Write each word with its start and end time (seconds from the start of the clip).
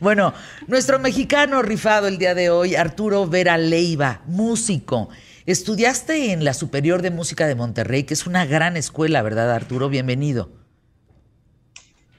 Bueno, 0.00 0.32
nuestro 0.66 0.98
mexicano 0.98 1.60
rifado 1.60 2.08
el 2.08 2.16
día 2.16 2.34
de 2.34 2.48
hoy, 2.48 2.74
Arturo 2.74 3.26
Vera 3.26 3.58
Leiva, 3.58 4.22
músico. 4.26 5.10
Estudiaste 5.44 6.32
en 6.32 6.42
la 6.42 6.54
Superior 6.54 7.02
de 7.02 7.10
Música 7.10 7.46
de 7.46 7.54
Monterrey, 7.54 8.04
que 8.04 8.14
es 8.14 8.26
una 8.26 8.46
gran 8.46 8.78
escuela, 8.78 9.20
¿verdad, 9.20 9.52
Arturo? 9.52 9.90
Bienvenido. 9.90 10.48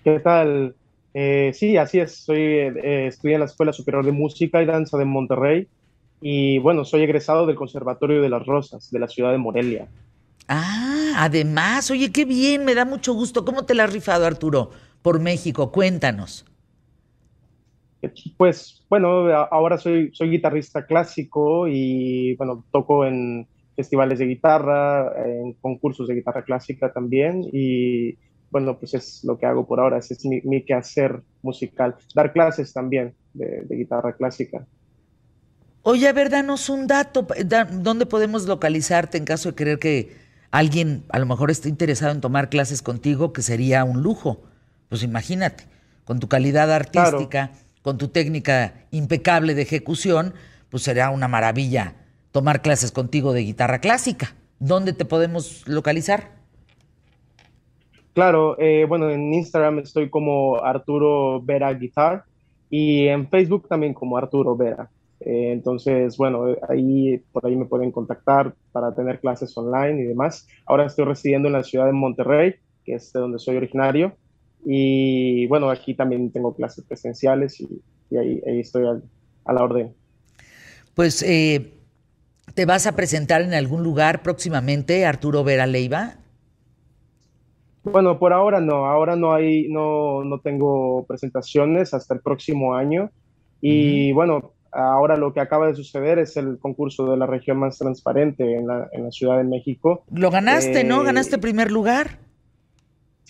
¿Qué 0.04 0.20
tal? 0.20 0.76
Eh, 1.16 1.54
sí, 1.56 1.76
así 1.78 2.00
es. 2.00 2.18
Soy, 2.18 2.40
eh, 2.40 3.08
estudié 3.08 3.34
en 3.34 3.40
la 3.40 3.48
Escuela 3.48 3.74
Superior 3.74 4.06
de 4.06 4.12
Música 4.12 4.62
y 4.62 4.68
Danza 4.68 5.00
de 5.00 5.06
Monterrey. 5.06 5.68
Y 6.22 6.60
bueno, 6.60 6.86
soy 6.86 7.02
egresado 7.02 7.48
del 7.48 7.56
Conservatorio 7.56 8.22
de 8.22 8.30
las 8.30 8.46
Rosas, 8.46 8.92
de 8.92 9.00
la 9.00 9.08
ciudad 9.08 9.32
de 9.32 9.40
Morelia. 9.40 9.88
Ah, 10.48 11.14
además, 11.18 11.90
oye, 11.90 12.12
qué 12.12 12.26
bien, 12.26 12.64
me 12.64 12.76
da 12.76 12.86
mucho 12.86 13.16
gusto. 13.16 13.44
¿Cómo 13.44 13.66
te 13.66 13.74
la 13.74 13.86
has 13.86 13.94
rifado, 13.94 14.28
Arturo, 14.28 14.70
por 15.02 15.20
México? 15.20 15.72
Cuéntanos. 15.72 16.46
Pues 18.38 18.84
bueno, 18.90 19.30
ahora 19.52 19.78
soy, 19.78 20.12
soy 20.14 20.32
guitarrista 20.32 20.86
clásico 20.86 21.68
y 21.68 22.36
bueno, 22.36 22.66
toco 22.72 23.06
en 23.06 23.48
festivales 23.76 24.20
de 24.20 24.26
guitarra, 24.26 25.14
en 25.26 25.54
concursos 25.54 26.08
de 26.08 26.16
guitarra 26.16 26.44
clásica 26.44 26.92
también 26.92 27.44
y 27.52 28.18
bueno, 28.52 28.78
pues 28.78 28.94
es 28.94 29.24
lo 29.24 29.38
que 29.40 29.46
hago 29.46 29.66
por 29.66 29.80
ahora, 29.80 29.98
ese 29.98 30.14
es 30.14 30.26
mi, 30.26 30.64
quehacer 30.66 31.22
musical. 31.42 31.96
Dar 32.14 32.34
clases 32.34 32.74
también 32.74 33.16
de, 33.34 33.66
guitarra 33.70 34.14
clásica. 34.14 34.66
Oye, 35.84 36.08
a 36.08 36.14
ver, 36.14 36.30
danos 36.30 36.70
un 36.70 36.86
dato, 36.86 37.26
¿dónde 37.72 38.06
podemos 38.06 38.46
localizarte 38.46 39.18
en 39.18 39.26
caso 39.26 39.50
de 39.50 39.56
querer 39.56 39.80
que 39.80 40.12
alguien 40.52 41.06
a 41.10 41.18
lo 41.18 41.26
mejor 41.26 41.50
esté 41.50 41.70
interesado 41.70 42.12
en 42.12 42.22
tomar 42.22 42.50
clases 42.50 42.82
contigo, 42.82 43.32
que 43.32 43.42
sería 43.42 43.86
un 43.86 44.04
lujo? 44.04 44.42
Pues 44.90 45.02
imagínate, 45.02 45.64
con 46.04 46.20
tu 46.20 46.28
calidad 46.28 46.72
artística, 46.72 47.52
con 47.82 47.98
tu 47.98 48.10
técnica 48.10 48.86
impecable 48.92 49.56
de 49.56 49.64
ejecución, 49.64 50.34
pues 50.70 50.84
será 50.84 51.10
una 51.10 51.28
maravilla 51.28 51.96
tomar 52.32 52.62
clases 52.62 52.92
contigo 52.92 53.34
de 53.34 53.42
guitarra 53.42 53.80
clásica. 53.80 54.36
¿Dónde 54.60 54.94
te 54.94 55.06
podemos 55.06 55.68
localizar? 55.68 56.32
Claro, 58.14 58.60
eh, 58.60 58.86
bueno, 58.88 59.10
en 59.10 59.34
Instagram 59.34 59.80
estoy 59.80 60.10
como 60.10 60.58
Arturo 60.64 61.42
Vera 61.42 61.74
Guitar 61.74 62.26
y 62.70 63.08
en 63.08 63.28
Facebook 63.30 63.68
también 63.68 63.94
como 63.94 64.18
Arturo 64.18 64.56
Vera. 64.56 64.90
Eh, 65.22 65.52
entonces, 65.52 66.18
bueno, 66.18 66.46
ahí 66.68 67.22
por 67.32 67.46
ahí 67.46 67.56
me 67.56 67.66
pueden 67.66 67.92
contactar 67.92 68.54
para 68.72 68.94
tener 68.94 69.20
clases 69.20 69.56
online 69.58 70.02
y 70.02 70.06
demás. 70.06 70.48
Ahora 70.66 70.86
estoy 70.86 71.06
residiendo 71.06 71.48
en 71.48 71.54
la 71.54 71.64
ciudad 71.64 71.86
de 71.86 71.94
Monterrey, 71.94 72.56
que 72.84 72.96
es 72.96 73.14
de 73.14 73.20
donde 73.20 73.40
soy 73.40 73.58
originario. 73.58 74.14
Y 74.66 75.48
bueno, 75.48 75.70
aquí 75.70 75.94
también 75.94 76.32
tengo 76.32 76.54
clases 76.56 76.86
presenciales 76.86 77.60
y, 77.60 77.68
ahí, 78.16 78.42
estoy 78.46 78.86
a, 78.86 79.54
la 79.54 79.64
orden. 79.64 79.94
Pues, 80.94 81.24
eh, 81.24 81.74
¿te 82.54 82.66
vas 82.66 82.86
a 82.86 82.96
presentar 82.96 83.42
en 83.42 83.54
algún 83.54 83.84
lugar 83.84 84.22
próximamente, 84.22 85.06
Arturo 85.06 85.44
Vera 85.44 85.66
Leiva? 85.66 86.16
Bueno, 87.84 88.20
por 88.20 88.34
ahora 88.34 88.60
no, 88.60 88.86
ahora 88.86 89.16
no 89.16 89.34
hay, 89.34 89.68
no, 89.70 90.24
no 90.24 90.40
tengo 90.40 91.06
presentaciones 91.08 91.94
hasta 91.94 92.14
el 92.14 92.20
próximo 92.20 92.76
año. 92.76 93.10
Y 93.60 94.12
bueno, 94.12 94.54
ahora 94.72 95.18
lo 95.18 95.34
que 95.34 95.40
acaba 95.40 95.68
de 95.68 95.76
suceder 95.76 96.20
es 96.20 96.38
el 96.38 96.60
concurso 96.60 97.10
de 97.10 97.18
la 97.18 97.26
región 97.26 97.58
más 97.58 97.78
transparente 97.78 98.56
en 98.56 98.68
la, 98.68 98.88
en 98.92 99.06
la 99.06 99.12
Ciudad 99.12 99.38
de 99.38 99.44
México. 99.44 100.04
Lo 100.12 100.30
ganaste, 100.30 100.84
¿no? 100.84 101.02
Eh, 101.02 101.06
¿Ganaste 101.06 101.38
primer 101.38 101.72
lugar? 101.72 102.20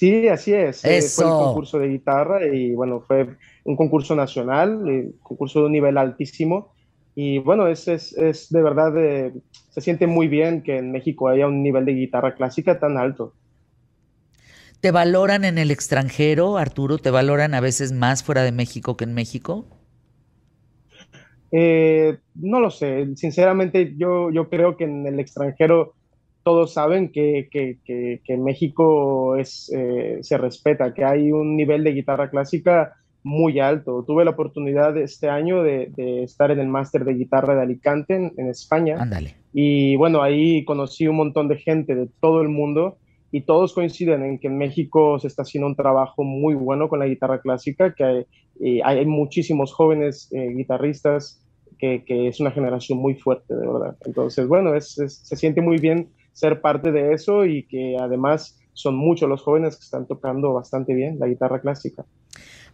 Sí, 0.01 0.27
así 0.29 0.51
es. 0.51 0.83
Eh, 0.83 0.99
fue 1.03 1.25
el 1.25 1.29
concurso 1.29 1.77
de 1.77 1.89
guitarra 1.89 2.43
y 2.47 2.73
bueno, 2.73 3.01
fue 3.01 3.37
un 3.63 3.75
concurso 3.75 4.15
nacional, 4.15 4.77
un 4.77 4.89
eh, 4.89 5.11
concurso 5.21 5.59
de 5.59 5.65
un 5.67 5.73
nivel 5.73 5.95
altísimo. 5.95 6.73
Y 7.13 7.37
bueno, 7.37 7.67
es, 7.67 7.87
es, 7.87 8.17
es 8.17 8.49
de 8.49 8.63
verdad, 8.63 9.31
se 9.69 9.79
siente 9.79 10.07
muy 10.07 10.27
bien 10.27 10.63
que 10.63 10.79
en 10.79 10.91
México 10.91 11.27
haya 11.27 11.45
un 11.45 11.61
nivel 11.61 11.85
de 11.85 11.93
guitarra 11.93 12.33
clásica 12.33 12.79
tan 12.79 12.97
alto. 12.97 13.35
¿Te 14.79 14.89
valoran 14.89 15.45
en 15.45 15.59
el 15.59 15.69
extranjero, 15.69 16.57
Arturo? 16.57 16.97
¿Te 16.97 17.11
valoran 17.11 17.53
a 17.53 17.59
veces 17.59 17.91
más 17.91 18.23
fuera 18.23 18.41
de 18.41 18.51
México 18.51 18.97
que 18.97 19.03
en 19.03 19.13
México? 19.13 19.67
Eh, 21.51 22.17
no 22.33 22.59
lo 22.59 22.71
sé. 22.71 23.07
Sinceramente, 23.15 23.93
yo, 23.95 24.31
yo 24.31 24.49
creo 24.49 24.77
que 24.77 24.85
en 24.85 25.05
el 25.05 25.19
extranjero 25.19 25.93
todos 26.43 26.73
saben 26.73 27.11
que, 27.11 27.49
que, 27.51 28.37
México 28.37 29.35
es, 29.37 29.71
eh, 29.75 30.19
se 30.21 30.37
respeta, 30.37 30.93
que 30.93 31.05
hay 31.05 31.31
un 31.31 31.55
nivel 31.55 31.83
de 31.83 31.93
guitarra 31.93 32.29
clásica 32.29 32.93
muy 33.23 33.59
alto. 33.59 34.03
Tuve 34.05 34.25
la 34.25 34.31
oportunidad 34.31 34.97
este 34.97 35.29
año 35.29 35.61
de, 35.63 35.91
estar 36.23 36.51
en 36.51 36.59
el 36.59 36.67
máster 36.67 37.05
de 37.05 37.13
guitarra 37.13 37.55
de 37.55 37.61
Alicante 37.61 38.15
en, 38.15 38.33
en 38.37 38.47
España. 38.49 38.97
Ándale. 38.99 39.35
Y 39.53 39.95
bueno, 39.97 40.21
ahí 40.21 40.63
conocí 40.65 41.07
un 41.07 41.17
montón 41.17 41.47
de 41.47 41.57
gente 41.57 41.95
de 41.95 42.07
todo 42.19 42.41
el 42.41 42.49
mundo 42.49 42.97
y 43.31 43.41
todos 43.41 43.73
coinciden 43.73 44.23
en 44.23 44.39
que 44.39 44.47
en 44.47 44.57
México 44.57 45.19
se 45.19 45.27
está 45.27 45.43
haciendo 45.43 45.67
un 45.67 45.75
trabajo 45.75 46.23
muy 46.23 46.53
bueno 46.53 46.89
con 46.89 46.99
la 46.99 47.07
guitarra 47.07 47.39
clásica, 47.39 47.93
que 47.93 48.03
hay, 48.03 48.25
eh, 48.59 48.81
hay 48.83 49.05
muchísimos 49.05 49.71
jóvenes 49.71 50.29
eh, 50.31 50.53
guitarristas, 50.55 51.41
que, 51.79 52.03
que, 52.03 52.27
es 52.27 52.39
una 52.39 52.51
generación 52.51 52.99
muy 52.99 53.15
fuerte, 53.15 53.55
de 53.55 53.65
verdad. 53.65 53.95
Entonces, 54.05 54.47
bueno, 54.47 54.75
es, 54.75 54.93
se 54.93 55.35
siente 55.35 55.61
muy 55.61 55.77
bien 55.77 56.09
ser 56.33 56.61
parte 56.61 56.91
de 56.91 57.13
eso 57.13 57.45
y 57.45 57.63
que 57.63 57.97
además 57.99 58.59
son 58.73 58.95
muchos 58.95 59.29
los 59.29 59.41
jóvenes 59.41 59.75
que 59.75 59.83
están 59.83 60.07
tocando 60.07 60.53
bastante 60.53 60.93
bien 60.93 61.19
la 61.19 61.27
guitarra 61.27 61.61
clásica. 61.61 62.05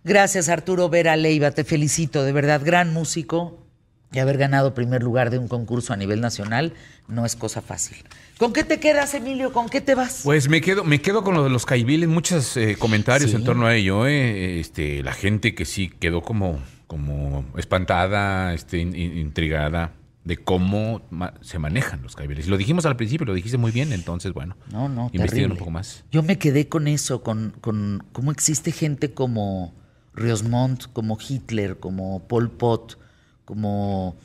Gracias 0.04 0.48
Arturo 0.50 0.90
Vera 0.90 1.16
Leiva, 1.16 1.52
te 1.52 1.64
felicito, 1.64 2.24
de 2.24 2.32
verdad, 2.32 2.62
gran 2.64 2.94
músico, 2.94 3.68
y 4.12 4.20
haber 4.20 4.38
ganado 4.38 4.74
primer 4.74 5.04
lugar 5.04 5.30
de 5.30 5.38
un 5.38 5.48
concurso 5.48 5.92
a 5.92 5.98
nivel 5.98 6.22
nacional 6.22 6.74
no 7.08 7.26
es 7.26 7.36
cosa 7.36 7.62
fácil. 7.62 7.98
¿Con 8.38 8.54
qué 8.54 8.64
te 8.64 8.80
quedas, 8.80 9.14
Emilio? 9.14 9.52
¿Con 9.52 9.68
qué 9.68 9.82
te 9.82 9.96
vas? 9.96 10.22
Pues 10.24 10.48
me 10.48 10.62
quedo, 10.62 10.84
me 10.84 11.02
quedo 11.02 11.24
con 11.24 11.34
lo 11.36 11.44
de 11.44 11.50
los 11.50 11.66
caibiles, 11.66 12.08
muchos 12.08 12.56
eh, 12.56 12.78
comentarios 12.80 13.34
en 13.34 13.44
torno 13.44 13.66
a 13.66 13.76
ello. 13.76 14.08
Eh. 14.08 14.60
Este, 14.60 15.04
la 15.04 15.12
gente 15.12 15.56
que 15.56 15.66
sí 15.66 15.90
quedó 15.90 16.22
como, 16.22 16.60
como 16.88 17.44
espantada, 17.58 18.54
este, 18.54 18.80
intrigada 18.80 19.92
de 20.28 20.38
cómo 20.38 21.02
se 21.42 21.58
manejan 21.58 22.02
los 22.04 22.16
caibiles. 22.16 22.48
Lo 22.48 22.58
dijimos 22.58 22.86
al 22.86 22.98
principio, 22.98 23.26
lo 23.26 23.34
dijiste 23.34 23.58
muy 23.58 23.72
bien, 23.72 23.94
entonces 23.94 24.34
bueno, 24.34 24.58
no, 24.72 24.90
no, 24.90 25.10
investiguen 25.14 25.52
un 25.52 25.58
poco 25.58 25.72
más. 25.72 26.04
Yo 26.12 26.22
me 26.22 26.38
quedé 26.38 26.68
con 26.68 26.88
eso, 26.90 27.24
con, 27.24 27.54
con 27.62 28.04
cómo 28.12 28.32
existe 28.32 28.74
gente 28.74 29.14
como 29.14 29.74
Riosmont, 30.14 30.92
como 30.92 31.18
Hitler, 31.18 31.80
como 31.80 32.28
Pol 32.28 32.52
Pot, 32.52 33.00
como 33.46 34.18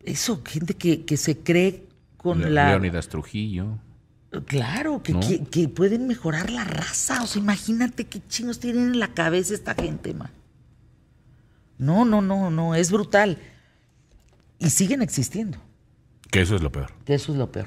eso, 0.00 0.42
gente 0.44 0.74
que, 0.74 1.04
que 1.04 1.16
se 1.16 1.38
cree 1.38 1.86
con 2.16 2.52
la... 2.52 2.70
Leonidas 2.70 3.08
Trujillo. 3.08 3.78
Claro, 4.46 5.02
que, 5.02 5.44
que, 5.50 5.68
pueden 5.68 6.08
mejorar 6.08 6.50
la 6.50 6.64
raza. 6.64 7.22
O 7.22 7.26
sea, 7.26 7.40
imagínate 7.40 8.06
qué 8.06 8.20
chingos 8.28 8.58
tienen 8.58 8.92
en 8.92 8.98
la 8.98 9.14
cabeza 9.14 9.54
esta 9.54 9.74
gente, 9.74 10.12
man. 10.14 10.30
No, 11.78 12.04
no, 12.04 12.20
no, 12.20 12.50
no, 12.50 12.74
es 12.74 12.90
brutal. 12.92 13.38
Y 14.60 14.70
siguen 14.70 15.02
existiendo. 15.02 15.58
Que 16.30 16.42
eso 16.42 16.54
es 16.54 16.62
lo 16.62 16.70
peor. 16.70 16.92
Que 17.04 17.14
eso 17.14 17.32
es 17.32 17.38
lo 17.38 17.50
peor. 17.50 17.66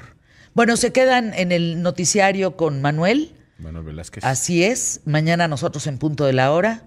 Bueno, 0.53 0.77
se 0.77 0.93
quedan 0.93 1.33
en 1.33 1.51
el 1.51 1.81
noticiario 1.81 2.55
con 2.55 2.81
Manuel. 2.81 3.35
Manuel 3.57 3.83
Velázquez. 3.83 4.23
Así 4.23 4.63
es. 4.63 5.01
Mañana 5.05 5.47
nosotros 5.47 5.87
en 5.87 5.97
punto 5.97 6.25
de 6.25 6.33
la 6.33 6.51
hora. 6.51 6.83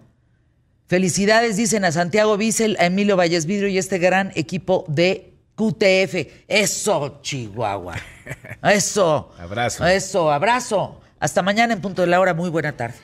Felicidades, 0.87 1.57
dicen 1.57 1.85
a 1.85 1.91
Santiago 1.91 2.37
Bissell, 2.37 2.77
a 2.79 2.87
Emilio 2.87 3.17
Valles 3.17 3.45
Vidrio 3.47 3.69
y 3.69 3.77
este 3.77 3.99
gran 3.99 4.31
equipo 4.37 4.85
de 4.87 5.35
QTF. 5.57 6.45
Eso, 6.47 7.19
Chihuahua. 7.23 7.97
Eso. 8.63 9.33
abrazo. 9.37 9.85
Eso, 9.85 10.31
abrazo. 10.31 11.01
Hasta 11.19 11.43
mañana 11.43 11.73
en 11.75 11.81
punto 11.81 12.03
de 12.03 12.09
la 12.09 12.21
hora. 12.21 12.35
Muy 12.35 12.51
buena 12.51 12.77
tarde. 12.77 12.97